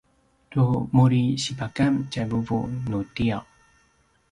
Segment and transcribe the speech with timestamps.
[0.53, 0.63] tu
[0.95, 2.59] muri sipakan tjai vuvu
[2.89, 3.43] nu tiyaw